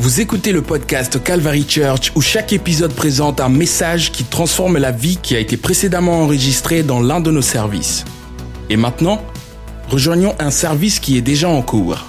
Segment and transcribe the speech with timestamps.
[0.00, 4.92] Vous écoutez le podcast Calvary Church où chaque épisode présente un message qui transforme la
[4.92, 8.06] vie qui a été précédemment enregistrée dans l'un de nos services.
[8.70, 9.22] Et maintenant,
[9.90, 12.06] rejoignons un service qui est déjà en cours.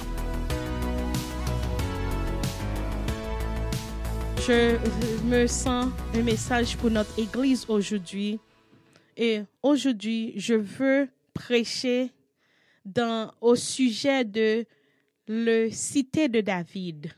[4.38, 4.78] Je
[5.26, 8.40] me sens un message pour notre Église aujourd'hui.
[9.18, 12.10] Et aujourd'hui, je veux prêcher
[13.42, 14.64] au sujet de
[15.28, 17.12] le cité de David.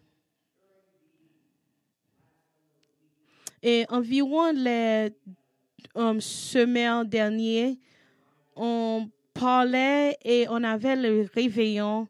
[3.67, 5.09] Et environ les
[5.95, 7.73] um, semaines dernières,
[8.55, 12.07] on parlait et on avait le réveillon.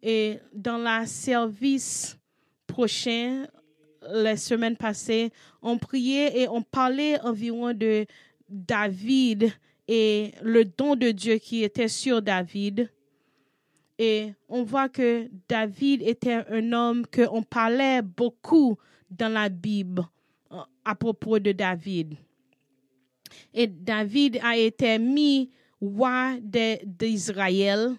[0.00, 2.16] Et dans la service
[2.68, 3.48] prochain,
[4.12, 8.06] la semaine passée, on priait et on parlait environ de
[8.48, 9.52] David
[9.88, 12.88] et le don de Dieu qui était sur David.
[13.98, 18.78] Et on voit que David était un homme qu'on parlait beaucoup
[19.10, 20.04] dans la Bible
[20.90, 22.16] à propos de David.
[23.54, 26.34] Et David a été mis roi
[26.84, 27.94] d'Israël.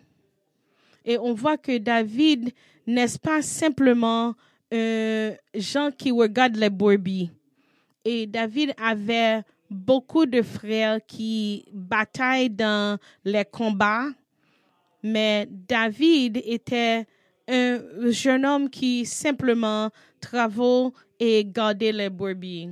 [1.06, 2.52] Et on voit que David
[2.86, 4.36] n'est pas simplement
[4.72, 7.31] un gens qui regarde les brebis.
[8.03, 14.09] Et David avait beaucoup de frères qui bataillent dans les combats.
[15.02, 17.06] Mais David était
[17.47, 22.69] un jeune homme qui simplement travaille et gardait les brebis.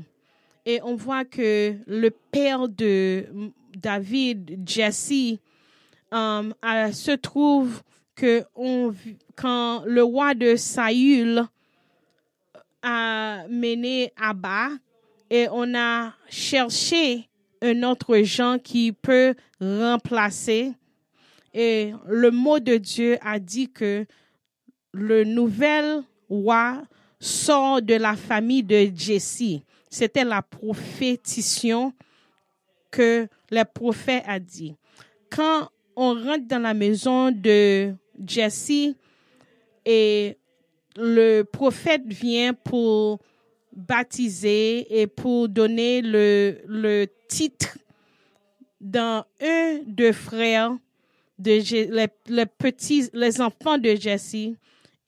[0.72, 3.26] Et on voit que le père de
[3.76, 5.40] David, Jesse,
[6.12, 6.54] um,
[6.94, 7.82] se trouve
[8.14, 8.94] que on,
[9.36, 11.44] quand le roi de Saül
[12.84, 14.70] a mené à bas
[15.32, 17.28] et on a cherché
[17.64, 20.74] un autre gens qui peut remplacer.
[21.52, 24.06] Et le mot de Dieu a dit que
[24.94, 26.84] le nouvel roi
[27.20, 29.64] sort de la famille de Jesse.
[29.90, 31.94] C'était la prophétition
[32.92, 34.76] que le prophète a dit.
[35.30, 37.94] Quand on rentre dans la maison de
[38.26, 38.96] Jesse
[39.86, 40.38] et
[40.96, 43.20] le prophète vient pour
[43.74, 47.78] baptiser et pour donner le, titre
[48.82, 50.76] dans un des frères
[51.38, 51.62] de
[53.14, 54.36] les enfants de Jesse.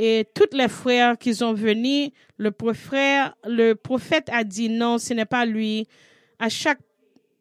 [0.04, 5.14] Et tous les frères qui sont venus, le prophète, le prophète a dit non, ce
[5.14, 5.88] n'est pas lui.
[6.40, 6.80] À chaque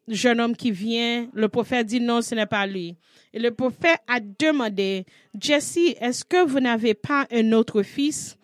[0.07, 2.95] jeune homme qui vient, le prophète dit non, ce n'est pas lui.
[3.33, 5.07] Et le prophète a demandé,
[5.39, 8.37] Jesse, est-ce que vous n'avez pas un autre fils?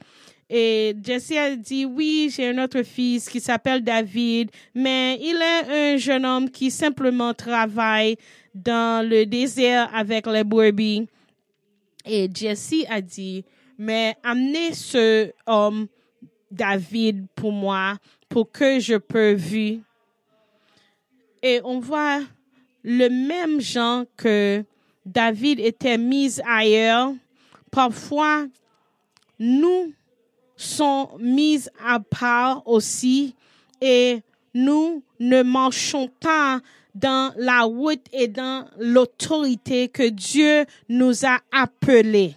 [0.50, 5.94] Et Jesse a dit, oui, j'ai un autre fils qui s'appelle David, mais il est
[5.94, 8.16] un jeune homme qui simplement travaille
[8.56, 11.06] dans le désert avec les brebis.
[12.04, 13.46] Et Jesse a dit,
[13.78, 15.88] mais amenez ce homme
[16.52, 17.98] David pour moi,
[18.30, 19.82] pour que je peux vu.
[21.42, 22.22] Et on voit
[22.84, 24.64] le même genre que
[25.06, 27.14] David était mis ailleurs.
[27.72, 28.48] Parfois,
[29.40, 29.94] nous
[30.56, 33.36] sont mis à part aussi
[33.82, 34.22] et
[34.54, 36.62] nous ne marchons pas
[36.96, 42.36] dans la route et dans l'autorité que Dieu nous a appelés.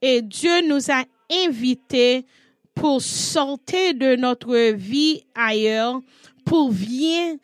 [0.00, 2.24] Et Dieu nous a invités
[2.74, 6.00] pour sortir de notre vie ailleurs,
[6.44, 7.36] pour venir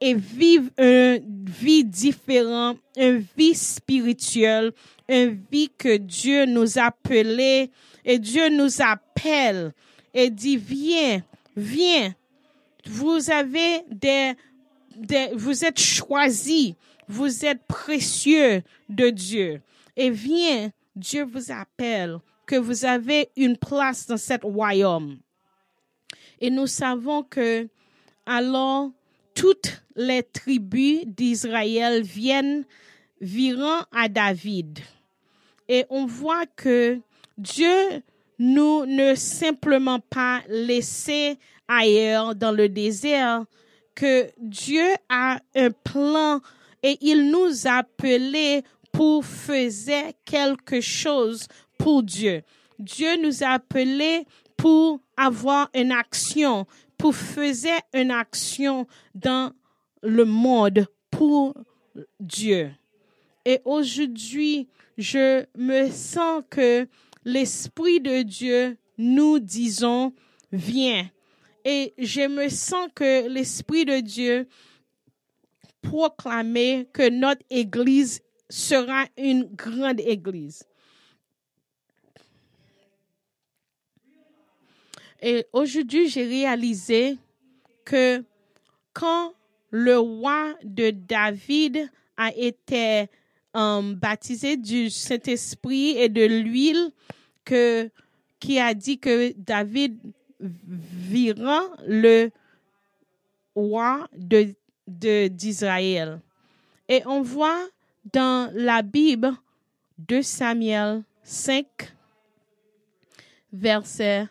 [0.00, 4.72] et vivre une vie différente, une vie spirituelle,
[5.08, 6.90] une vie que Dieu nous a
[8.04, 9.72] et Dieu nous appelle
[10.14, 11.22] et dit, viens,
[11.56, 12.14] viens.
[12.86, 14.32] Vous avez des,
[14.96, 16.74] des vous êtes choisis,
[17.06, 19.60] vous êtes précieux de Dieu.
[19.96, 25.18] Et viens, Dieu vous appelle, que vous avez une place dans cet royaume.
[26.40, 27.68] Et nous savons que
[28.26, 28.90] alors
[29.34, 32.64] toutes les tribus d'Israël viennent
[33.20, 34.80] virant à David.
[35.68, 37.00] Et on voit que
[37.38, 38.02] Dieu
[38.38, 41.38] nous ne simplement pas laissé
[41.68, 43.44] ailleurs dans le désert,
[43.94, 46.40] que Dieu a un plan
[46.82, 51.46] et il nous a appelés pour faire quelque chose
[51.78, 52.42] pour Dieu.
[52.78, 54.26] Dieu nous a appelés
[54.56, 56.66] pour avoir une action,
[56.98, 59.52] pour faire une action dans
[60.02, 61.54] le monde pour
[62.18, 62.70] Dieu.
[63.44, 66.86] Et aujourd'hui, je me sens que
[67.24, 70.12] l'Esprit de Dieu nous disons,
[70.52, 71.08] viens.
[71.64, 74.46] Et je me sens que l'Esprit de Dieu
[75.80, 80.64] proclamer que notre Église sera une grande Église.
[85.22, 87.16] Et aujourd'hui, j'ai réalisé
[87.84, 88.24] que
[88.92, 89.34] quand
[89.70, 93.06] le roi de David a été
[93.54, 96.90] um, baptisé du Saint-Esprit et de l'huile,
[97.44, 97.90] que
[98.38, 99.98] qui a dit que David
[100.40, 102.30] vira le
[103.54, 104.54] roi de
[105.28, 106.20] d'Israël.
[106.88, 107.68] Et on voit
[108.04, 109.32] dans la Bible
[109.98, 111.66] de Samuel 5,
[113.52, 114.26] verset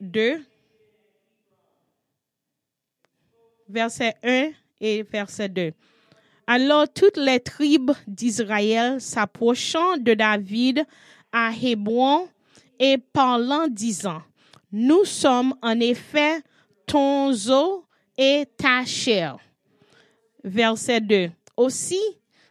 [0.00, 0.42] 2,
[3.68, 4.50] verset 1
[4.80, 5.72] et verset 2.
[6.46, 10.86] Alors toutes les tribus d'Israël s'approchant de David
[11.30, 12.28] à Hébron
[12.78, 14.22] et parlant disant,
[14.72, 16.40] Nous sommes en effet
[16.86, 17.82] ton os
[18.16, 19.36] et ta chair.
[20.42, 21.30] Verset 2.
[21.56, 22.00] Aussi,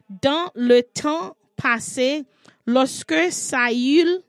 [0.09, 2.25] dans le temps passé,
[2.65, 4.21] lorsque Saül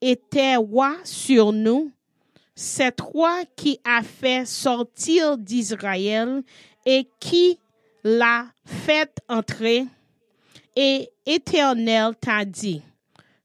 [0.00, 1.92] était roi sur nous,
[2.54, 6.42] c'est toi qui as fait sortir d'Israël
[6.84, 7.58] et qui
[8.04, 9.86] l'a fait entrer.
[10.76, 12.82] Et Éternel t'a dit,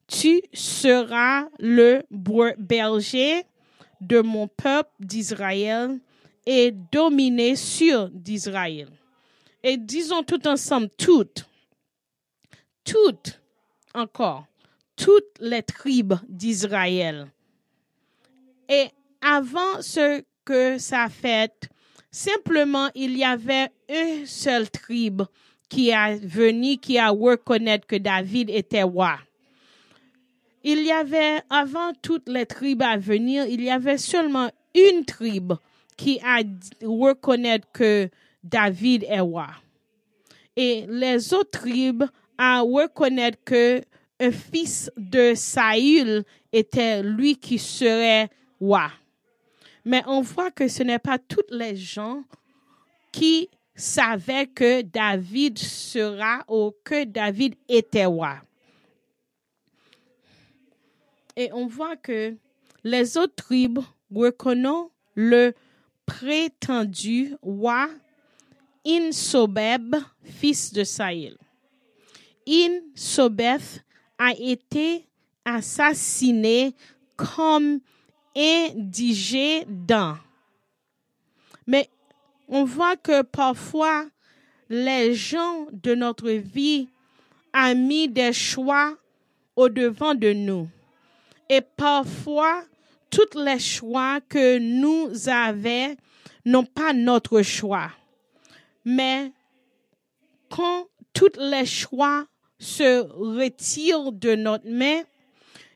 [0.08, 2.04] tu seras le
[2.58, 3.44] berger
[4.02, 6.00] de mon peuple d'Israël
[6.46, 8.88] et dominer sur d'Israël.
[9.64, 11.46] Et disons tout ensemble, toutes,
[12.86, 13.42] toutes
[13.94, 14.46] encore,
[14.96, 17.28] toutes les tribus d'Israël.
[18.70, 18.88] Et
[19.22, 21.70] avant ce que ça fait,
[22.12, 25.24] simplement il y avait une seule tribu
[25.68, 29.18] qui a venu, qui a reconnaître que David était roi.
[30.64, 35.56] Il y avait, avant toutes les tribus à venir, il y avait seulement une tribu
[35.98, 36.42] qui a
[36.84, 38.10] reconnaître que
[38.44, 39.48] David est roi.
[40.56, 43.82] Et les autres tribus à reconnaître que
[44.20, 48.30] un fils de Saül était lui qui serait
[48.60, 48.90] roi.
[49.84, 52.24] Mais on voit que ce n'est pas toutes les gens
[53.12, 58.38] qui savaient que David sera ou que David était roi.
[61.36, 62.36] Et on voit que
[62.84, 63.84] les autres tribus
[64.14, 65.54] reconnaissent le
[66.06, 67.90] prétendu roi
[68.86, 70.84] Insobeb, fils de
[72.46, 72.84] Saïl.
[72.96, 73.62] Insobeb
[74.18, 75.06] a été
[75.44, 76.74] assassiné
[77.16, 77.80] comme
[78.36, 79.66] indigent.
[81.68, 81.90] Mais
[82.48, 84.06] on voit que parfois
[84.70, 86.88] les gens de notre vie
[87.54, 88.96] ont mis des choix
[89.56, 90.68] au devant de nous.
[91.50, 92.64] Et parfois,
[93.10, 95.96] tous les choix que nous avons
[96.44, 97.92] n'ont pas notre choix.
[98.84, 99.32] Mais
[100.50, 102.26] quand tous les choix
[102.66, 105.02] se retirent de notre main,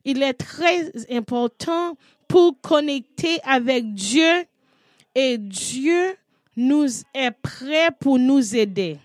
[0.06, 1.98] il est très important
[2.28, 4.46] pour connecter avec Dieu
[5.16, 6.16] et Dieu
[6.56, 8.98] nous est prêt pour nous aider.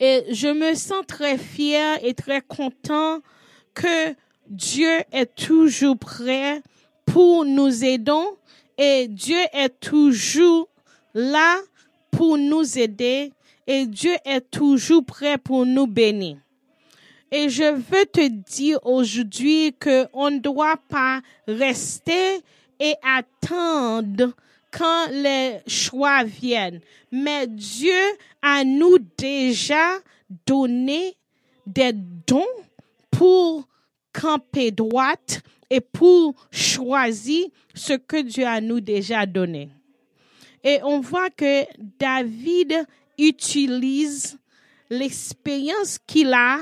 [0.00, 3.20] Et je me sens très fier et très content
[3.74, 4.14] que
[4.48, 6.62] Dieu est toujours prêt
[7.04, 8.12] pour nous aider
[8.78, 10.68] et Dieu est toujours
[11.14, 11.58] là
[12.10, 13.32] pour nous aider
[13.68, 16.38] et Dieu est toujours prêt pour nous bénir.
[17.30, 22.40] Et je veux te dire aujourd'hui qu'on ne doit pas rester
[22.80, 24.32] et attendre
[24.70, 26.80] quand les choix viennent.
[27.12, 28.00] Mais Dieu
[28.40, 29.98] a nous déjà
[30.46, 31.14] donné
[31.66, 32.46] des dons
[33.10, 33.68] pour
[34.18, 39.68] camper droite et pour choisir ce que Dieu a nous déjà donné.
[40.64, 41.64] Et on voit que
[41.98, 42.86] David
[43.18, 44.38] utilise
[44.90, 46.60] l'expérience qu'il a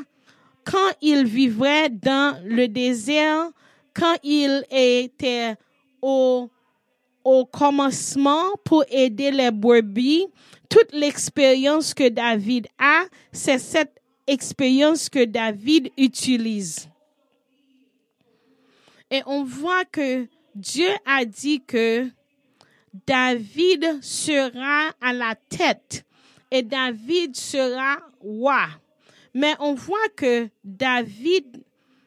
[0.64, 3.50] quand il vivait dans le désert,
[3.94, 5.54] quand il était
[6.02, 6.50] au,
[7.22, 10.26] au commencement pour aider les brebis,
[10.68, 16.88] toute l'expérience que David a, c'est cette expérience que David utilise.
[19.10, 22.08] Et on voit que Dieu a dit que
[23.06, 26.04] David sera à la tête
[26.50, 28.66] et David sera roi.
[29.34, 31.62] Mais on voit que David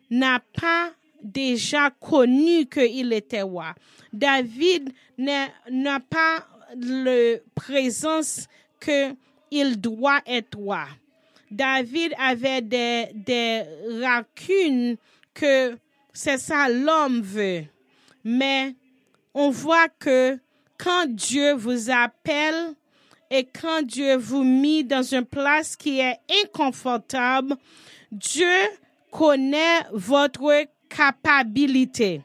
[0.10, 0.92] n'a pas
[1.22, 3.76] déjà connu qu'il était roi.
[4.12, 8.48] David n'a pas la présence
[8.80, 10.86] qu'il doit être roi.
[11.52, 13.64] David avait des, des
[15.34, 15.78] que
[16.14, 17.64] c'est ça l'homme veut.
[18.24, 18.76] Mais
[19.34, 20.38] on voit que
[20.78, 22.76] quand Dieu vous appelle
[23.32, 27.56] et quand Dieu vous met dans une place qui est inconfortable,
[28.12, 28.48] Dieu
[29.12, 32.22] connaît votre capacité.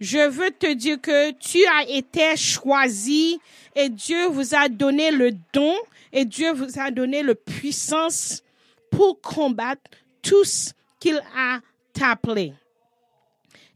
[0.00, 3.40] je veux te dire que tu as été choisi
[3.74, 5.74] et Dieu vous a donné le don
[6.12, 8.42] et Dieu vous a donné la puissance
[8.90, 9.90] pour combattre
[10.22, 10.70] tout ce
[11.00, 11.60] qu'il a
[12.00, 12.52] appelé.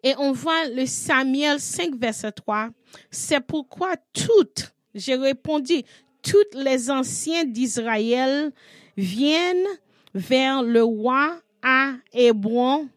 [0.02, 2.68] Et on voit le Samuel 5, verset 3.
[3.10, 5.82] C'est pourquoi toutes, j'ai répondu,
[6.22, 8.52] toutes les anciens d'Israël
[8.96, 9.66] viennent
[10.14, 12.88] vers le roi à Hébron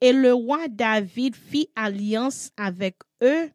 [0.00, 3.50] et le roi David fit alliance avec eux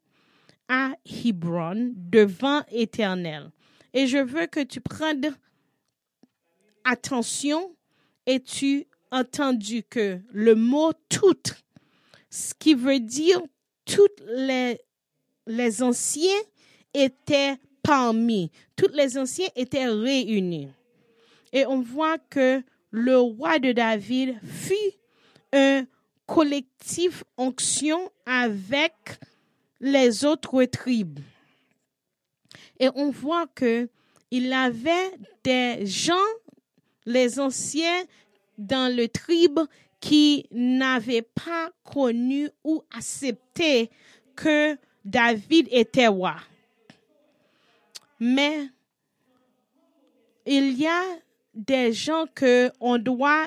[0.67, 3.51] à Hebron devant Éternel.
[3.93, 5.35] Et je veux que tu prennes
[6.83, 7.75] attention
[8.25, 11.63] et tu entendu que le mot toutes,
[12.29, 13.41] ce qui veut dire
[13.85, 14.79] toutes les,
[15.47, 16.41] les anciens
[16.93, 20.69] étaient parmi, tous les anciens étaient réunis.
[21.53, 24.93] Et on voit que le roi de David fut
[25.53, 25.85] un
[26.25, 28.93] collectif onction avec
[29.79, 31.23] les autres tribus.
[32.79, 33.87] Et on voit que
[34.31, 35.11] il avait
[35.43, 36.15] des gens,
[37.05, 38.03] les anciens
[38.57, 39.59] dans le tribe,
[39.99, 43.89] qui n'avaient pas connu ou accepté
[44.35, 46.35] que David était roi.
[48.19, 48.69] Mais
[50.45, 51.03] il y a
[51.53, 53.45] des gens que on doit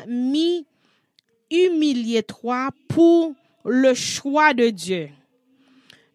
[1.50, 3.34] humilier toi pour
[3.64, 5.10] le choix de Dieu.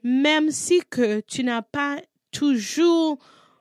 [0.04, 0.82] Même si
[1.28, 3.18] tu n'as pas toujours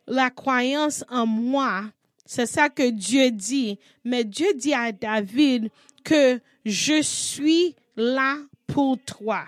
[0.07, 1.85] la croyance en moi,
[2.25, 3.79] c'est ça que Dieu dit.
[4.05, 5.71] Mais Dieu dit à David
[6.03, 9.45] que je suis là pour toi.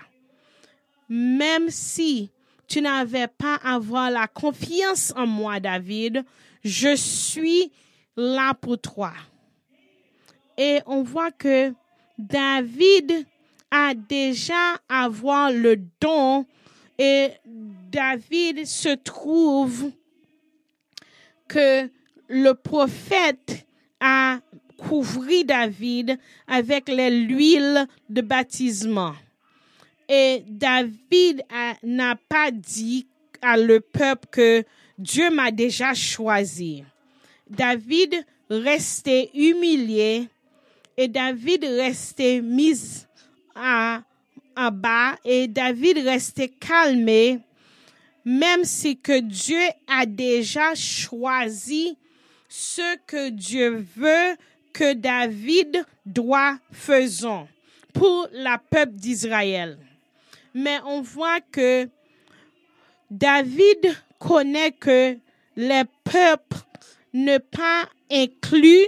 [1.09, 2.29] Même si
[2.67, 6.23] tu n'avais pas à avoir la confiance en moi, David,
[6.63, 7.71] je suis
[8.15, 9.13] là pour toi.
[10.57, 11.73] Et on voit que
[12.17, 13.25] David
[13.71, 16.45] a déjà avoir le don
[16.97, 19.91] et David se trouve
[21.47, 21.89] que
[22.27, 23.67] le prophète
[23.99, 24.39] a
[24.77, 26.17] couvert David
[26.47, 29.13] avec l'huile de baptisement.
[30.07, 31.43] Et David
[31.83, 33.07] n'a pas dit
[33.41, 34.63] à le peuple que
[34.97, 36.83] Dieu m'a déjà choisi.
[37.49, 40.29] David restait humilié
[40.97, 43.05] et David restait mis
[43.55, 44.03] à,
[44.71, 47.39] bas et David restait calmé,
[48.23, 51.97] même si que Dieu a déjà choisi
[52.47, 54.37] ce que Dieu veut
[54.71, 57.47] que David doit faisons
[57.93, 59.77] pour la peuple d'Israël.
[60.55, 61.87] Mais on voit que
[63.11, 65.17] David connaît que
[65.55, 66.57] les peuples
[67.13, 68.87] ne pas inclus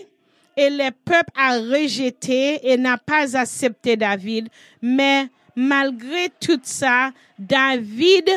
[0.55, 4.50] et le peuple a rejeté et n'a pas accepté David.
[4.81, 8.29] Mais malgré tout ça, David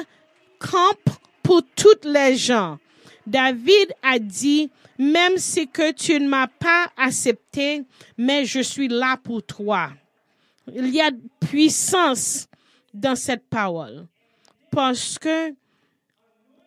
[0.59, 2.79] campe pour toutes les gens.
[3.27, 7.85] David a dit, même si que tu ne m'as pas accepté,
[8.19, 9.91] mais je suis là pour toi.
[10.75, 11.11] Il y a
[11.49, 12.50] puissance
[12.93, 14.07] dans cette parole.
[14.71, 15.55] Parce que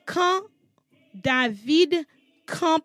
[0.06, 0.42] quand
[1.13, 2.06] David
[2.46, 2.84] campe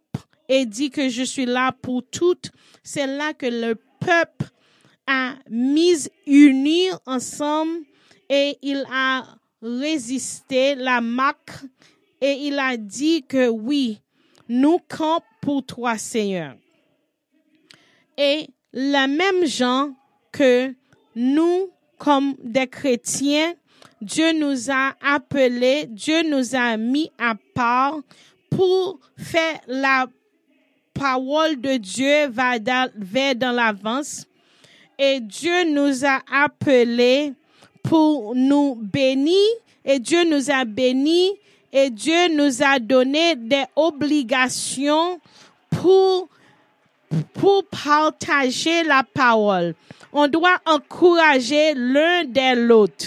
[0.49, 2.51] et dit que je suis là pour toutes,
[2.83, 4.51] c'est là que le peuple
[5.07, 7.81] a mis unir ensemble
[8.29, 9.25] et il a
[9.61, 11.65] résisté la marque
[12.21, 14.01] et il a dit que oui,
[14.49, 16.57] nous campons pour toi, Seigneur.
[18.19, 19.95] Et la même gens
[20.33, 20.75] que
[21.15, 23.55] nous, comme des chrétiens,
[24.01, 27.99] Dieu nous a appelés, Dieu nous a mis à part
[28.51, 30.07] pour faire la
[30.95, 34.27] parole de Dieu va dans l'avance.
[34.99, 37.33] Et Dieu nous a appelés
[37.83, 39.47] pour nous bénir.
[39.85, 41.33] Et Dieu nous a bénis.
[41.73, 45.21] Et Dieu nous a donné des obligations
[45.71, 46.29] pour
[47.35, 49.75] pour partager la parole.
[50.13, 53.07] On doit encourager l'un de l'autre.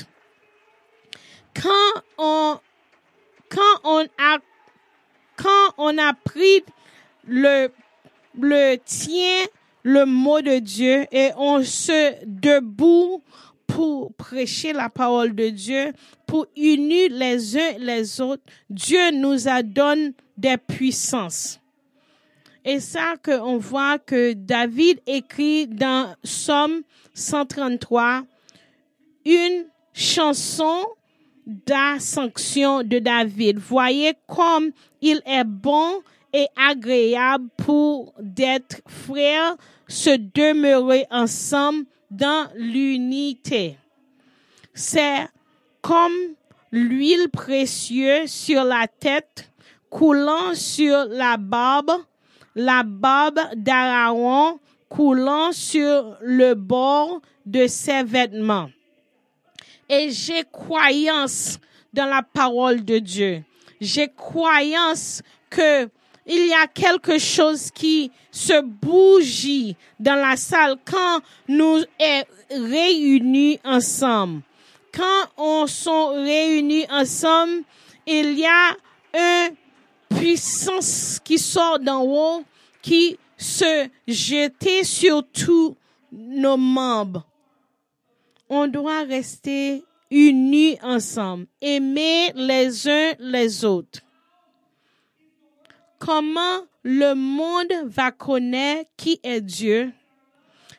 [1.53, 2.59] Quand on
[3.49, 4.37] quand on a
[5.35, 6.63] quand on a pris
[7.27, 7.69] le
[8.39, 9.45] le tient
[9.83, 13.21] le mot de Dieu et on se debout
[13.67, 15.93] pour prêcher la parole de Dieu,
[16.27, 18.43] pour unir les uns les autres.
[18.69, 21.60] Dieu nous a donné des puissances.
[22.63, 26.81] Et ça qu'on voit que David écrit dans Somme
[27.13, 28.23] 133
[29.25, 30.85] une chanson
[31.45, 33.57] d'ascension de David.
[33.57, 36.01] Voyez comme il est bon
[36.33, 39.55] et agréable pour d'être frères,
[39.87, 43.77] se demeurer ensemble dans l'unité.
[44.73, 45.27] C'est
[45.81, 46.35] comme
[46.71, 49.49] l'huile précieuse sur la tête,
[49.89, 51.91] coulant sur la barbe,
[52.55, 58.69] la barbe d'Aaron coulant sur le bord de ses vêtements.
[59.89, 61.59] Et j'ai croyance
[61.93, 63.43] dans la parole de Dieu.
[63.79, 65.89] J'ai croyance que
[66.25, 73.59] il y a quelque chose qui se bougie dans la salle quand nous sommes réunis
[73.63, 74.41] ensemble.
[74.93, 77.63] Quand on sont réunis ensemble,
[78.05, 78.75] il y a
[79.13, 79.55] une
[80.21, 82.43] puissance qui sort d'en haut,
[82.83, 85.75] qui se jette sur tous
[86.11, 87.27] nos membres.
[88.47, 94.01] On doit rester unis ensemble, aimer les uns les autres.
[95.97, 99.91] Comment le monde va connaître qui est Dieu?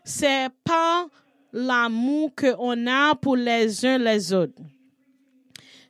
[0.05, 1.09] C'est par
[1.53, 4.63] l'amour qu'on a pour les uns les autres.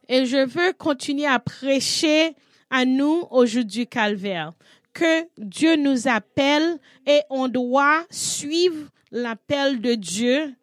[0.08, 2.34] Et je veux continuer à prêcher
[2.72, 4.54] à nous aujourd'hui calvaire
[4.92, 10.54] que Dieu nous appelle et on doit suivre l'appel de Dieu,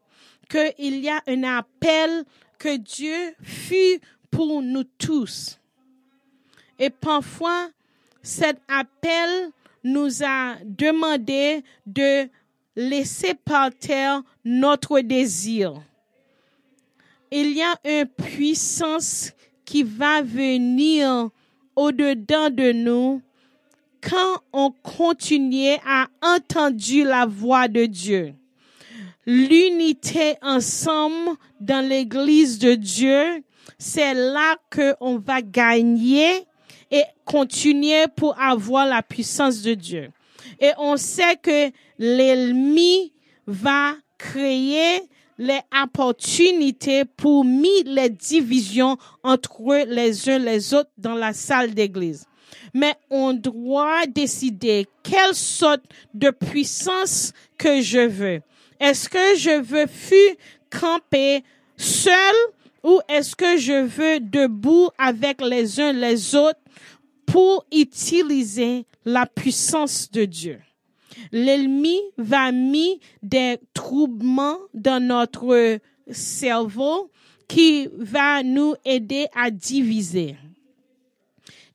[0.49, 2.25] qu'il y a un appel
[2.57, 4.01] que Dieu fut
[4.31, 5.59] pour nous tous.
[6.79, 7.69] Et parfois,
[8.23, 9.51] cet appel
[9.83, 12.27] nous a demandé de
[12.75, 15.81] laisser par terre notre désir.
[17.31, 19.31] Il y a une puissance
[19.63, 21.29] qui va venir
[21.79, 23.21] au-dedans de nous
[24.01, 28.33] quand on continue à entendre la voix de Dieu.
[29.25, 33.43] L'unité ensemble dans l'église de Dieu,
[33.77, 36.45] c'est là que on va gagner
[36.91, 40.09] et continuer pour avoir la puissance de Dieu.
[40.59, 43.13] Et on sait que l'ennemi
[43.45, 45.01] va créer
[45.39, 52.25] les opportunités pour mettre les divisions entre les uns les autres dans la salle d'église.
[52.73, 58.41] Mais on doit décider quelle sorte de puissance que je veux.
[58.79, 60.35] Est-ce que je veux fuir
[60.69, 61.43] camper
[61.77, 62.35] seul
[62.83, 66.59] ou est-ce que je veux debout avec les uns les autres
[67.25, 70.59] pour utiliser la puissance de Dieu?
[71.31, 75.79] L'ennemi va mettre des troublements dans notre
[76.11, 77.11] cerveau
[77.47, 80.35] qui va nous aider à diviser.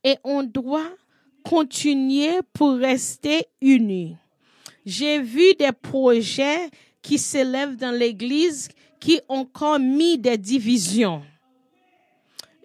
[0.02, 0.90] Et on doit
[1.42, 4.16] continuer pour rester unis.
[4.87, 6.70] J'ai vu des projets
[7.02, 8.68] qui s'élèvent dans l'église
[9.00, 11.22] qui ont commis des divisions.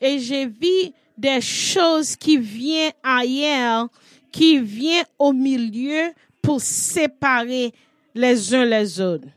[0.02, 3.90] Et j'ai vu des choses qui viennent ailleurs,
[4.32, 7.74] qui viennent au milieu pour séparer
[8.16, 9.28] les uns les autres.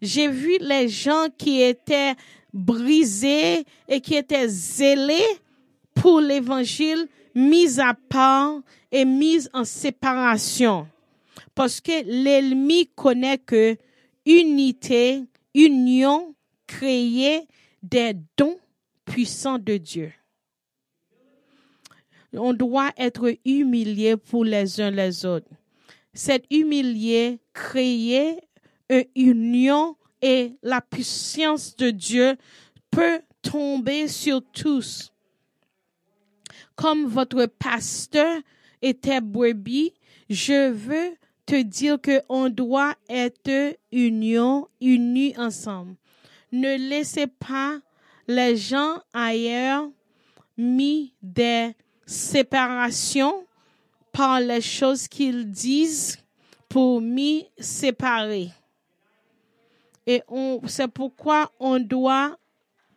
[0.00, 2.14] J'ai vu les gens qui étaient
[2.52, 5.38] brisés et qui étaient zélés
[5.94, 10.88] pour l'évangile mis à part et mis en séparation.
[11.54, 13.76] Parce que l'ennemi connaît que
[14.26, 15.22] unité,
[15.54, 16.34] union,
[16.66, 17.46] créer
[17.82, 18.58] des dons
[19.04, 20.12] puissants de Dieu
[22.34, 25.50] on doit être humilié pour les uns les autres.
[26.14, 28.38] Cette humilié créer
[28.88, 32.36] une union et la puissance de Dieu
[32.90, 35.12] peut tomber sur tous.
[36.76, 38.40] Comme votre pasteur
[38.80, 39.94] était brebis,
[40.28, 45.96] je veux te dire que on doit être union, unis ensemble.
[46.52, 47.80] Ne laissez pas
[48.28, 49.88] les gens ailleurs
[50.56, 51.72] mis des
[52.06, 53.46] séparation
[54.12, 56.18] par les choses qu'ils disent
[56.68, 58.50] pour m'y séparer.
[60.06, 60.22] Et
[60.66, 62.36] c'est pourquoi on doit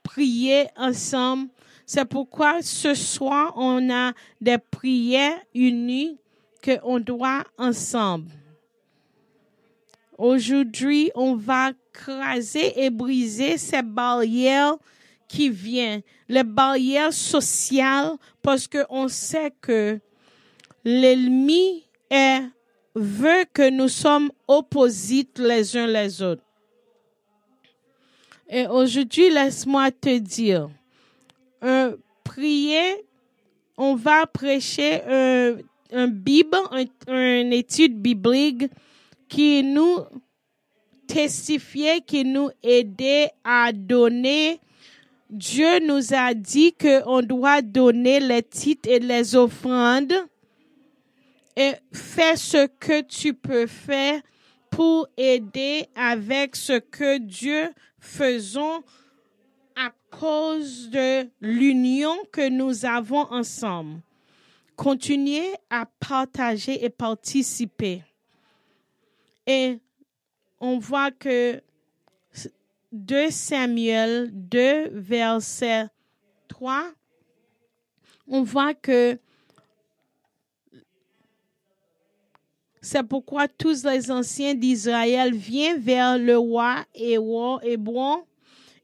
[0.04, 1.50] prier ensemble.
[1.86, 6.18] C'est pourquoi ce soir, on a des prières unies
[6.62, 8.32] que on doit ensemble.
[10.18, 14.76] Aujourd'hui, on va craser et briser ces barrières
[15.28, 20.00] qui vient, les barrières sociales, parce qu'on sait que
[20.86, 21.84] l'ennemi
[22.96, 26.44] veut que nous sommes opposites les uns les autres.
[28.48, 30.70] Et aujourd'hui, laisse-moi te dire,
[32.24, 33.04] prier,
[33.76, 35.58] on va prêcher un,
[35.92, 36.58] un Bible,
[37.08, 38.66] une étude biblique
[39.28, 39.98] qui nous
[41.08, 44.60] testifiait, qui nous aidait à donner
[45.30, 50.14] Dieu nous a dit qu'on doit donner les titres et les offrandes
[51.56, 54.22] et fais ce que tu peux faire
[54.70, 58.84] pour aider avec ce que Dieu faisons
[59.76, 64.02] à cause de l'union que nous avons ensemble.
[64.76, 68.04] Continuez à partager et participer.
[69.48, 69.80] Et
[70.60, 71.62] on voit que
[72.92, 75.88] 2 Samuel 2, verset
[76.48, 76.92] 3,
[78.28, 79.18] on voit que
[82.86, 87.60] c'est pourquoi tous les anciens d'Israël viennent vers le roi Hébron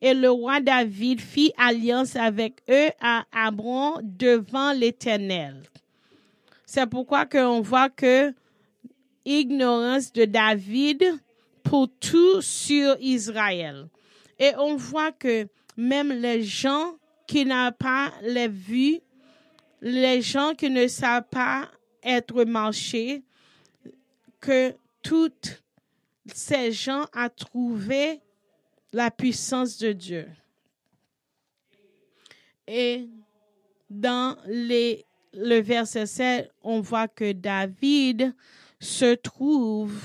[0.01, 5.61] et le roi David fit alliance avec eux à Abron devant l'Éternel.
[6.65, 8.33] C'est pourquoi que on voit que
[9.23, 11.03] ignorance de David
[11.61, 13.87] pour tout sur Israël.
[14.39, 16.95] Et on voit que même les gens
[17.27, 18.97] qui n'ont pas les vues,
[19.79, 21.69] les gens qui ne savent pas
[22.03, 23.23] être marchés,
[24.41, 25.63] que toutes
[26.33, 28.19] ces gens ont trouvé
[28.91, 30.27] la puissance de Dieu.
[32.67, 33.07] Et
[33.89, 38.33] dans le verset 7, on voit que David
[38.79, 39.97] se trouve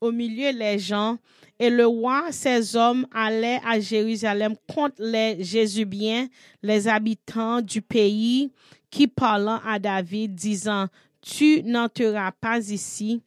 [0.00, 1.18] au milieu des gens
[1.58, 6.26] et le roi, ses hommes allaient à Jérusalem contre les Jésubiens,
[6.62, 8.50] les habitants du pays,
[8.90, 10.88] qui parlant à David, disant,
[11.20, 13.22] Tu n'entreras pas ici,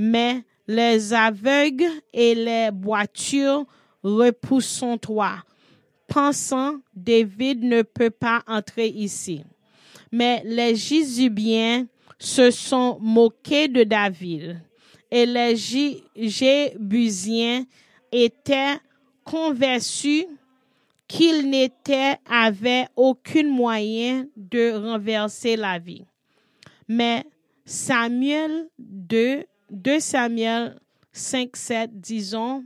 [0.00, 1.84] mais les aveugles
[2.14, 3.66] et les boitures
[4.02, 5.44] repoussons toi,
[6.08, 9.44] pensant David ne peut pas entrer ici.
[10.10, 11.86] Mais les Jésubiens
[12.18, 14.62] se sont moqués de David
[15.10, 15.54] et les
[16.16, 17.66] Jébusiens
[18.10, 18.78] étaient
[19.22, 20.24] convaincus
[21.06, 26.06] qu'il n'était avait aucun moyen de renverser la vie.
[26.88, 27.26] Mais
[27.66, 30.78] Samuel 2, 2 Samuel
[31.12, 32.64] 5, 7, disons,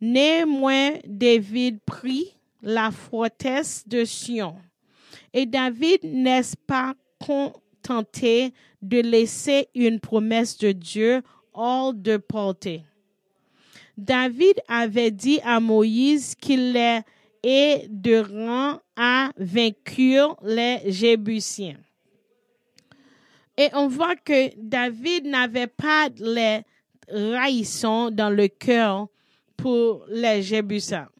[0.00, 4.56] Néanmoins, David prit la forteresse de Sion.
[5.32, 6.94] Et David n'est pas
[7.24, 12.82] contenté de laisser une promesse de Dieu hors de portée.
[13.96, 17.04] David avait dit à Moïse qu'il est
[17.88, 21.76] de rang à vaincre les Jébusiens.
[23.60, 26.62] Et on voit que David n'avait pas les
[27.10, 29.08] raillissons dans le cœur
[29.54, 31.10] pour les Jébusiens.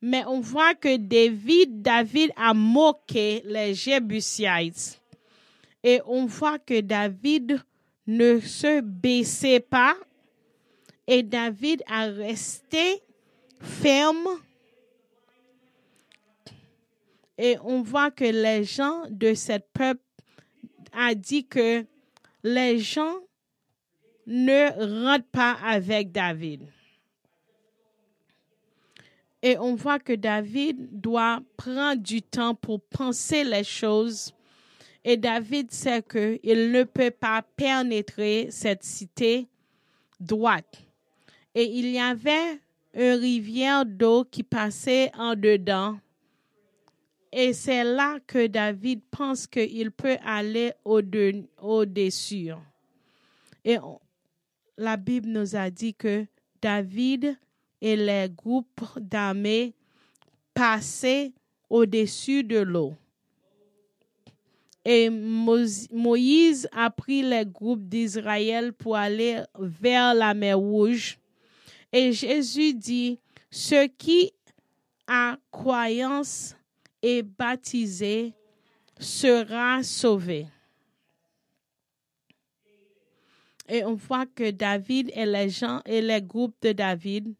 [0.00, 5.02] Mais on voit que David, David a moqué les Jébusites.
[5.84, 7.60] Et on voit que David
[8.06, 9.94] ne se baissait pas
[11.06, 13.02] et David a resté
[13.60, 14.28] ferme.
[17.36, 20.00] Et on voit que les gens de cette peuple
[20.92, 21.84] a dit que
[22.42, 23.16] les gens
[24.26, 26.62] ne rentrent pas avec David.
[29.42, 34.32] Et on voit que David doit prendre du temps pour penser les choses.
[35.04, 39.48] Et David sait qu'il ne peut pas pénétrer cette cité
[40.20, 40.84] droite.
[41.56, 42.60] Et il y avait
[42.94, 45.98] une rivière d'eau qui passait en dedans.
[47.32, 52.50] Et c'est là que David pense qu'il peut aller au-dessus.
[53.64, 53.78] Et
[54.76, 56.26] la Bible nous a dit que
[56.60, 57.38] David
[57.80, 59.74] et les groupes d'armées
[60.52, 61.32] passaient
[61.70, 62.94] au-dessus de l'eau.
[64.84, 71.18] Et Moïse a pris les groupes d'Israël pour aller vers la mer Rouge.
[71.92, 73.18] Et Jésus dit,
[73.50, 74.32] ceux qui
[75.06, 76.56] a croyance
[77.02, 78.32] et baptisé
[78.98, 80.46] sera sauvé.
[83.68, 87.34] Et on voit que David et les gens et les groupes de David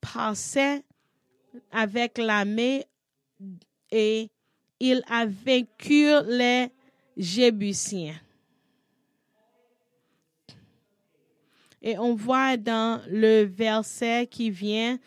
[0.00, 0.82] passaient
[1.70, 2.86] avec l'armée
[3.90, 4.30] et
[4.78, 6.68] il a vaincu les
[7.16, 8.18] Jébusiens.
[11.82, 14.98] Et on voit dans le verset qui vient,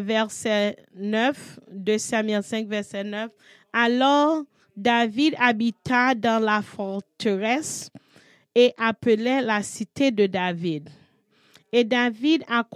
[0.00, 3.30] verset 9 de Samuel 5, verset 9,
[3.72, 4.44] alors
[4.76, 7.90] David habita dans la forteresse
[8.54, 10.90] et appelait la cité de David.
[11.72, 12.66] Et David a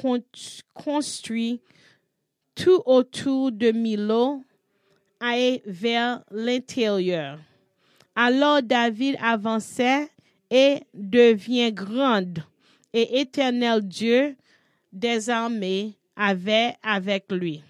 [0.75, 1.61] construit
[2.55, 4.43] tout autour de Milo
[5.23, 7.39] et vers l'intérieur.
[8.15, 10.09] Alors David avançait
[10.51, 12.43] et devient grande
[12.93, 14.37] et éternel Dieu
[14.93, 17.63] des armées avait avec lui.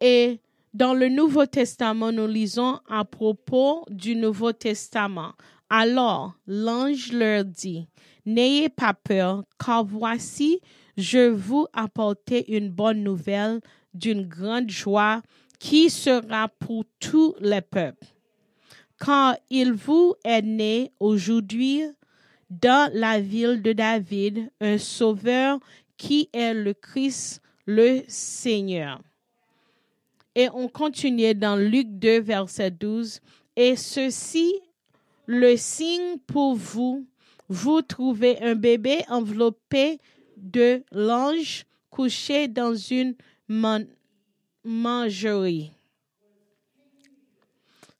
[0.00, 0.40] Et
[0.72, 5.32] dans le Nouveau Testament, nous lisons à propos du Nouveau Testament.
[5.70, 7.88] Alors l'ange leur dit,
[8.24, 10.60] N'ayez pas peur, car voici,
[10.98, 13.60] je vous apporte une bonne nouvelle
[13.94, 15.22] d'une grande joie
[15.58, 18.06] qui sera pour tous les peuples.
[18.98, 21.84] Quand il vous est né aujourd'hui
[22.50, 25.58] dans la ville de David un sauveur
[25.98, 29.02] qui est le Christ, le Seigneur.
[30.34, 33.20] Et on continue dans Luc 2, verset 12.
[33.56, 34.54] Et ceci,
[35.26, 37.06] le signe pour vous,
[37.48, 39.98] vous trouvez un bébé enveloppé
[40.36, 43.14] de l'ange couché dans une
[44.64, 45.72] mangerie.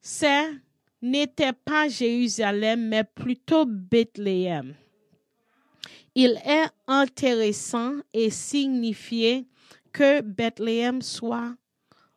[0.00, 0.54] Ce
[1.02, 4.74] n'était pas Jérusalem, mais plutôt Bethléem.
[6.14, 9.46] Il est intéressant et signifié
[9.92, 11.54] que Bethléem soit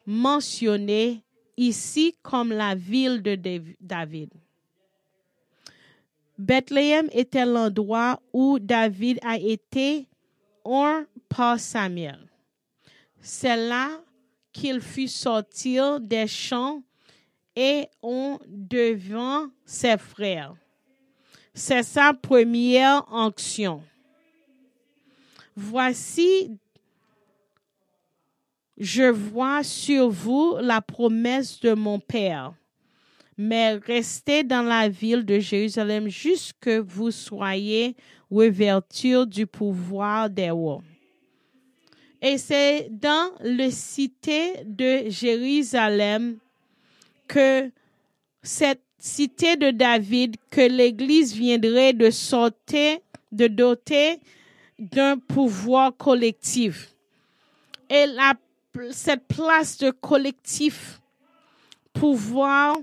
[0.06, 1.24] mentionné
[1.58, 3.38] ici comme la ville de
[3.80, 4.30] David.
[6.38, 10.08] Bethléem était l'endroit où David a été
[10.66, 12.28] un par Samuel.
[13.20, 13.90] C'est là
[14.52, 16.82] qu'il fut sorti des champs
[17.56, 20.56] et on devant ses frères.
[21.54, 23.84] C'est sa première onction.
[25.56, 26.50] Voici,
[28.78, 32.54] je vois sur vous la promesse de mon Père,
[33.38, 37.96] mais restez dans la ville de Jérusalem jusque vous soyez
[38.30, 40.82] revêtus du pouvoir des rois.
[42.22, 46.38] Et c'est dans la cité de Jérusalem
[47.28, 47.70] que
[48.44, 53.00] cette cité de David, que l'Église viendrait de sortir,
[53.32, 54.20] de doter
[54.78, 56.94] d'un pouvoir collectif.
[57.90, 58.06] Et
[58.92, 61.02] cette place de collectif,
[61.92, 62.78] pouvoir,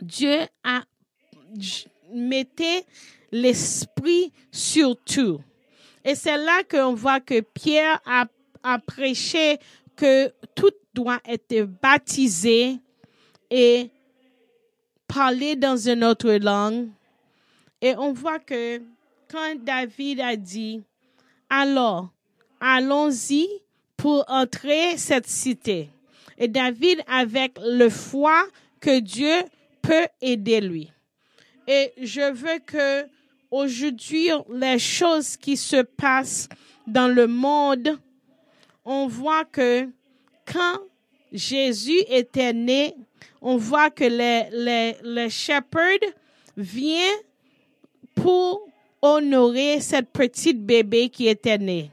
[0.00, 0.82] Dieu a
[2.12, 2.84] mettait
[3.32, 5.40] l'esprit sur tout.
[6.04, 8.26] Et c'est là qu'on voit que Pierre a,
[8.62, 9.58] a prêché
[9.96, 12.78] que tout doit être baptisé
[13.50, 13.90] et
[15.06, 16.88] parler dans une autre langue.
[17.80, 18.80] Et on voit que
[19.30, 20.82] quand David a dit,
[21.48, 22.10] alors,
[22.60, 23.48] allons-y
[23.96, 25.90] pour entrer cette cité.
[26.38, 28.46] Et David, avec le foi
[28.80, 29.34] que Dieu
[29.82, 30.92] peut aider lui.
[31.66, 33.06] Et je veux que
[33.50, 36.48] aujourd'hui, les choses qui se passent
[36.86, 37.98] dans le monde,
[38.84, 39.88] on voit que
[40.46, 40.78] quand
[41.32, 42.94] Jésus était né,
[43.40, 46.12] on voit que les, les, les shepherds
[46.56, 47.20] viennent
[48.14, 48.66] pour
[49.02, 51.90] honorer cette petite bébé qui était née.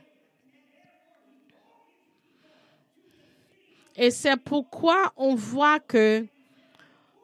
[3.95, 6.25] Et c'est pourquoi on voit que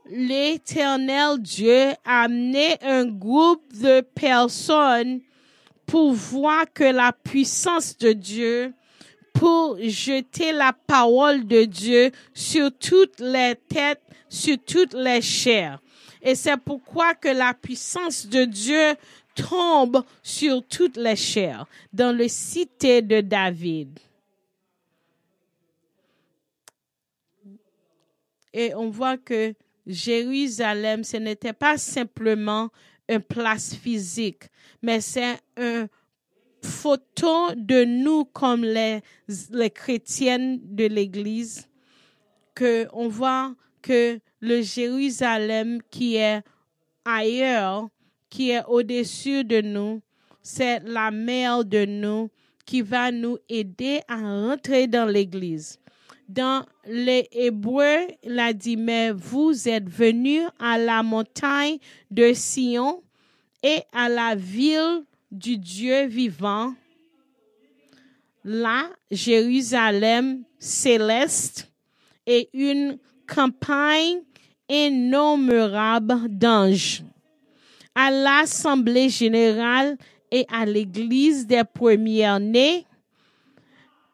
[0.09, 5.21] l'éternel Dieu a amené un groupe de personnes
[5.85, 8.73] pour voir que la puissance de Dieu
[9.39, 15.81] pour jeter la parole de Dieu sur toutes les têtes, sur toutes les chairs.
[16.21, 18.95] Et c'est pourquoi que la puissance de Dieu
[19.35, 23.97] tombe sur toutes les chairs dans le cité de David.
[28.51, 29.53] Et on voit que
[29.87, 32.71] Jérusalem, ce n'était pas simplement
[33.07, 34.49] une place physique,
[34.81, 35.87] mais c'est un
[36.61, 39.01] photo de nous comme les,
[39.51, 41.67] les chrétiennes de l'Église,
[42.55, 46.41] que on voit que le Jérusalem qui est
[47.05, 47.87] ailleurs,
[48.29, 50.01] qui est au-dessus de nous,
[50.41, 52.29] c'est la mère de nous
[52.65, 55.79] qui va nous aider à rentrer dans l'Église.
[56.27, 61.79] Dans les Hébreux, il a dit, mais vous êtes venus à la montagne
[62.11, 63.01] de Sion
[63.63, 66.73] et à la ville du Dieu vivant,
[68.43, 71.71] là, Jérusalem céleste
[72.25, 74.21] et une campagne
[74.67, 77.03] innombrable d'anges.
[77.95, 79.97] À l'Assemblée générale
[80.31, 82.85] et à l'Église des premiers-nés,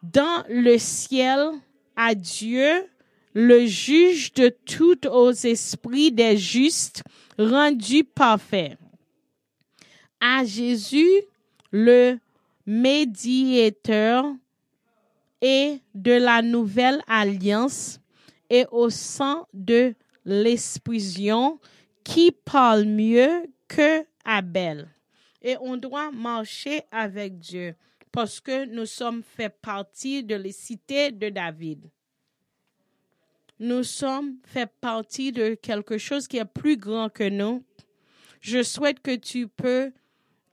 [0.02, 1.50] dans le ciel,
[1.94, 2.86] à Dieu,
[3.34, 7.02] le juge de tous aux esprits des justes,
[7.38, 8.78] rendu parfait
[10.20, 11.22] à Jésus,
[11.70, 12.18] le
[12.66, 14.24] médiateur
[15.40, 18.00] et de la nouvelle alliance
[18.50, 21.60] et au sang de l'expression
[22.04, 24.88] qui parle mieux que Abel.
[25.42, 27.74] Et on doit marcher avec Dieu
[28.10, 31.90] parce que nous sommes fait partie de la cité de David.
[33.58, 37.64] Nous sommes fait partie de quelque chose qui est plus grand que nous.
[38.40, 39.92] Je souhaite que tu peux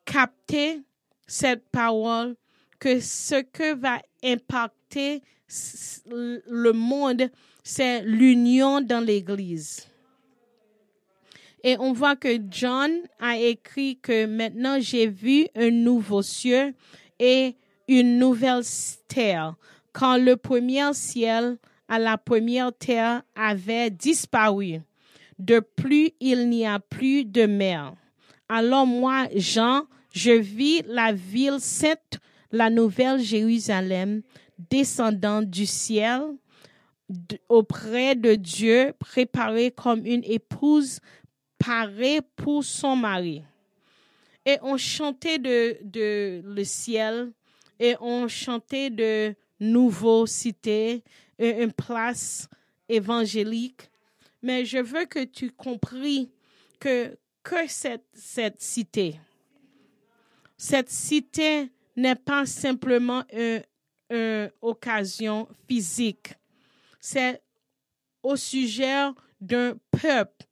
[0.06, 0.82] capter
[1.28, 2.36] cette parole
[2.80, 5.22] que ce que va impacter
[6.08, 7.30] le monde,
[7.64, 9.88] c'est l'union dans l'Église.
[11.64, 16.74] Et on voit que John a écrit que maintenant j'ai vu un nouveau ciel
[17.20, 17.56] et
[17.88, 18.64] une nouvelle
[19.08, 19.56] terre,
[19.94, 24.82] quand le premier ciel à la première terre avait disparu.
[25.40, 27.94] De plus, il n'y a plus de mer.
[28.56, 32.20] Alors moi, Jean, je vis la ville sainte,
[32.52, 34.22] la nouvelle Jérusalem,
[34.70, 36.22] descendant du ciel
[37.50, 41.00] auprès de Dieu, préparée comme une épouse
[41.58, 43.42] parée pour son mari.
[44.46, 47.32] Et on chantait de, de le ciel
[47.80, 51.04] et on chantait de nouveau cité,
[51.40, 52.48] une place
[52.88, 53.90] évangélique.
[54.44, 56.30] Mais je veux que tu compris
[56.80, 59.20] que, que cette, cette cité,
[60.58, 63.64] cette cité n'est pas simplement une,
[64.62, 66.34] occasion physique.
[67.00, 67.42] C'est
[68.22, 69.10] au sujet
[69.42, 70.46] d'un peuple,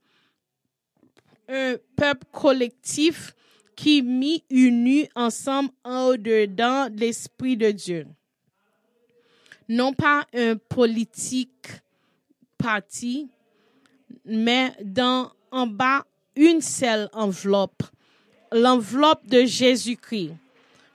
[1.47, 3.35] un peuple collectif
[3.75, 8.07] qui mis unis ensemble en dedans l'Esprit de Dieu.
[9.69, 11.67] Non pas un politique
[12.57, 13.29] parti,
[14.25, 17.83] mais dans, en bas, une seule enveloppe,
[18.51, 20.31] l'enveloppe de Jésus-Christ.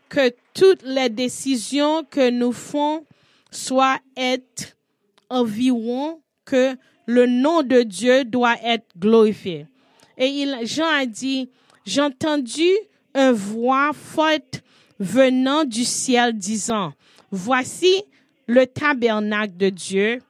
[0.09, 3.05] Que toutes les décisions que nous faisons
[3.51, 4.77] soient être
[5.29, 9.67] environ que le nom de Dieu doit être glorifié.
[10.19, 11.49] Et il, Jean a dit,
[11.85, 12.69] j'ai entendu
[13.15, 14.63] une voix forte
[14.99, 16.93] venant du ciel disant,
[17.31, 18.05] voici
[18.47, 20.23] le tabernacle de Dieu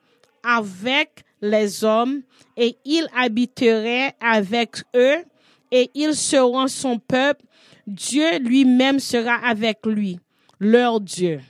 [0.42, 2.22] avec les hommes
[2.57, 5.25] et il habiterait avec eux
[5.70, 7.44] et ils seront son peuple.
[7.87, 10.18] Dieu lui-même sera avec lui,
[10.59, 11.40] leur Dieu.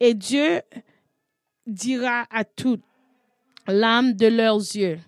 [0.00, 0.62] Et Dieu
[1.66, 2.82] dira à toute
[3.66, 4.98] l'âme de leurs yeux,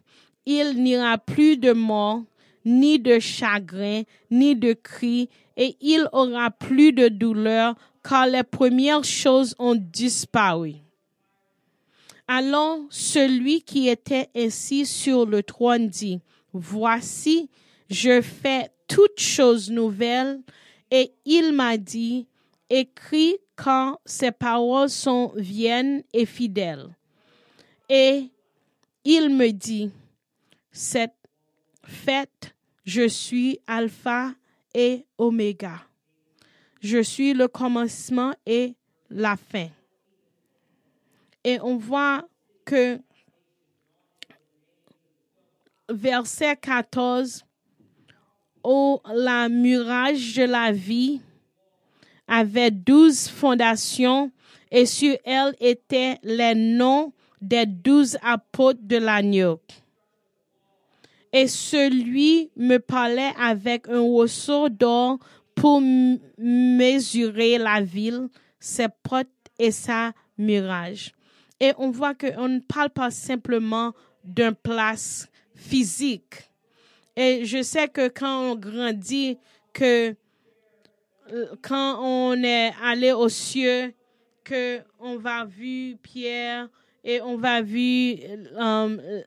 [0.44, 2.23] il n'ira plus de mort,
[2.64, 9.05] ni de chagrin, ni de cri, et il aura plus de douleur, car les premières
[9.05, 10.75] choses ont disparu.
[12.33, 16.21] Alors celui qui était assis sur le trône dit,
[16.53, 17.51] Voici,
[17.90, 20.40] je fais toutes choses nouvelles,
[20.93, 22.29] et il m'a dit,
[22.71, 26.95] Écris quand ces paroles sont viennent et fidèles.
[27.88, 28.29] Et
[29.05, 29.90] il me dit,
[30.71, 31.16] cette
[31.83, 34.35] fête, je suis alpha
[34.73, 35.81] et oméga.
[36.81, 38.77] Je suis le commencement et
[39.11, 39.66] la fin.
[41.44, 42.29] Et on voit
[42.64, 43.00] que
[45.88, 47.44] verset 14,
[48.64, 51.20] où la murage de la vie
[52.29, 54.31] avait douze fondations
[54.70, 59.61] et sur elle étaient les noms des douze apôtres de l'agneau.
[61.33, 65.18] Et celui me parlait avec un ressaut d'or
[65.55, 65.81] pour
[66.38, 71.12] mesurer la ville, ses portes et sa murage.
[71.61, 73.92] Et on voit qu'on ne parle pas simplement
[74.25, 76.51] d'une place physique.
[77.16, 79.38] Et je sais que quand on grandit,
[79.73, 80.14] que
[81.33, 83.92] euh, quand on est allé aux cieux,
[84.42, 86.68] que on va vu Pierre
[87.05, 88.16] et on va vu
[88.59, 89.23] euh,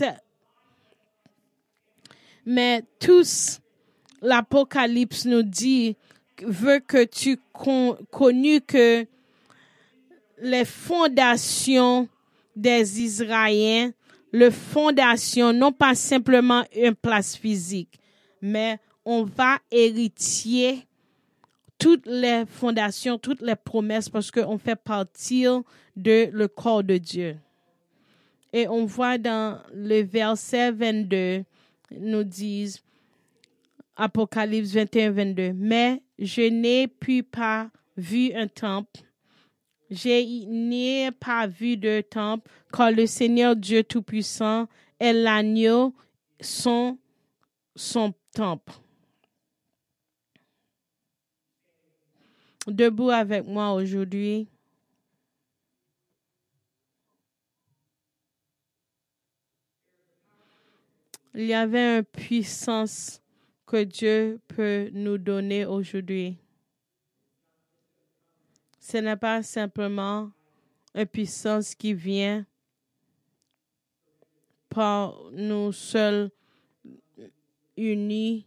[0.00, 0.10] euh
[2.44, 3.60] mais tous
[4.22, 5.96] l'Apocalypse nous dit
[6.42, 9.06] veut que tu con, connu que
[10.38, 12.08] les fondations
[12.54, 13.92] des Israéliens,
[14.32, 17.98] les fondations, non pas simplement une place physique,
[18.40, 20.86] mais on va hériter
[21.78, 25.46] toutes les fondations, toutes les promesses parce qu'on fait partie
[25.94, 27.36] de le corps de Dieu.
[28.52, 31.44] Et on voit dans le verset 22,
[31.98, 32.82] nous disent,
[33.96, 39.05] Apocalypse 21, 22, mais je n'ai pu pas vu un temple
[39.90, 44.68] je n'ai pas vu de temple, car le Seigneur Dieu Tout-Puissant
[44.98, 45.94] et l'agneau
[46.40, 46.98] sont
[47.74, 48.72] son temple.
[52.66, 54.48] Debout avec moi aujourd'hui.
[61.34, 63.20] Il y avait une puissance
[63.66, 66.38] que Dieu peut nous donner aujourd'hui
[68.86, 70.30] ce n'est pas simplement
[70.94, 72.46] une puissance qui vient
[74.68, 76.30] par nous seuls
[77.76, 78.46] unis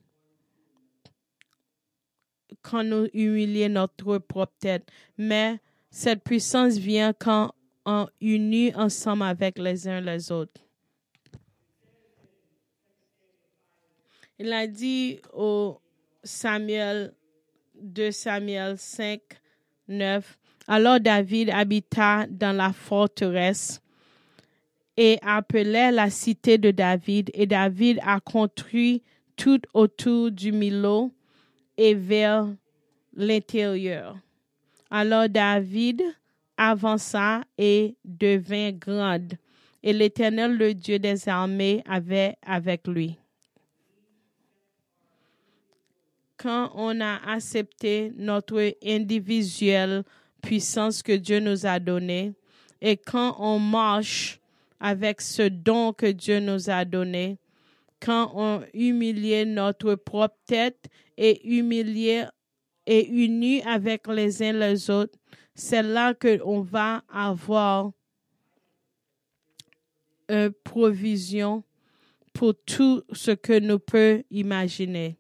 [2.62, 5.60] quand nous humilions notre propre tête, mais
[5.90, 7.54] cette puissance vient quand
[7.86, 10.62] on unit ensemble avec les uns les autres.
[14.38, 15.82] Il a dit au
[16.24, 17.14] Samuel
[17.76, 19.22] 2 Samuel 5,
[19.90, 20.38] 9,
[20.68, 23.82] alors David habita dans la forteresse
[24.96, 29.02] et appelait la cité de David, et David a construit
[29.36, 31.12] tout autour du Milo
[31.78, 32.48] et vers
[33.14, 34.18] l'intérieur.
[34.92, 36.02] Alors David
[36.58, 39.34] avança et devint grande,
[39.82, 43.18] et l'Éternel, le Dieu des armées, avait avec lui.
[46.42, 50.04] Quand on a accepté notre individuelle
[50.42, 52.34] puissance que Dieu nous a donnée,
[52.80, 54.40] et quand on marche
[54.80, 57.38] avec ce don que Dieu nous a donné,
[58.00, 60.86] quand on humilie notre propre tête
[61.18, 62.24] et humilie
[62.86, 65.20] et unis avec les uns les autres,
[65.54, 67.92] c'est là qu'on va avoir
[70.30, 71.66] une provision
[72.32, 75.19] pour tout ce que nous peut imaginer.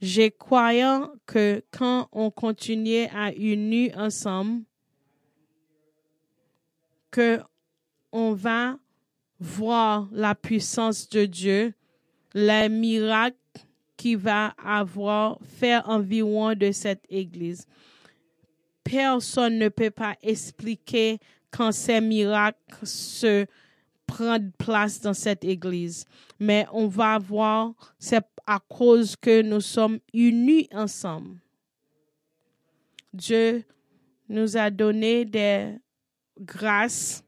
[0.00, 4.62] J'ai croyant que quand on continue à unir ensemble,
[7.10, 7.40] que
[8.12, 8.78] on va
[9.40, 11.74] voir la puissance de Dieu,
[12.34, 13.36] les miracles
[13.96, 17.66] qu'il va avoir fait environ de cette église.
[18.84, 21.18] Personne ne peut pas expliquer
[21.50, 23.46] quand ces miracles se
[24.06, 26.04] prennent place dans cette église.
[26.38, 31.38] Mais on va voir, c'est à cause que nous sommes unis ensemble.
[33.12, 33.64] Dieu
[34.28, 35.76] nous a donné des
[36.40, 37.24] grâces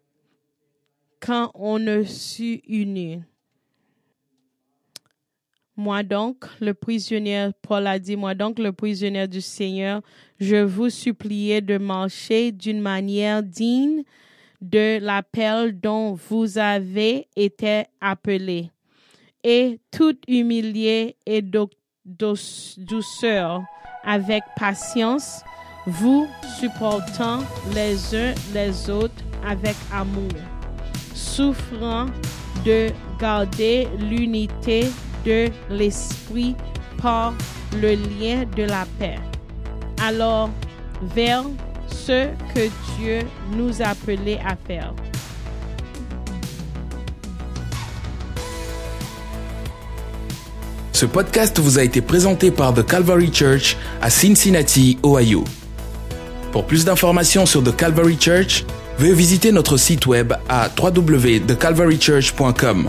[1.20, 3.22] quand on ne s'est unis.
[5.76, 10.03] Moi donc, le prisonnier, Paul a dit, moi donc, le prisonnier du Seigneur,
[10.41, 14.03] je vous supplie de marcher d'une manière digne
[14.61, 18.71] de l'appel dont vous avez été appelé,
[19.45, 21.43] et tout humilié et
[22.05, 23.63] douceur,
[24.05, 25.43] avec patience,
[25.87, 26.27] vous
[26.59, 27.41] supportant
[27.75, 30.29] les uns les autres avec amour,
[31.15, 32.07] souffrant
[32.65, 32.89] de
[33.19, 34.89] garder l'unité
[35.25, 36.55] de l'esprit
[37.01, 37.33] par
[37.81, 39.19] le lien de la paix.
[40.03, 40.51] Alors,
[41.03, 41.45] vers
[42.09, 43.19] ce que Dieu
[43.55, 44.95] nous a appelés à faire.
[50.93, 55.45] Ce podcast vous a été présenté par The Calvary Church à Cincinnati, Ohio.
[56.51, 58.65] Pour plus d'informations sur The Calvary Church,
[58.99, 62.89] veuillez visiter notre site web à www.thecalvarychurch.com.